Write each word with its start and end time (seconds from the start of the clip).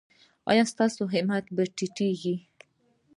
ایا 0.49 0.63
ستاسو 0.73 1.01
همت 1.13 1.45
به 1.55 1.63
ټیټیږي؟ 1.75 2.35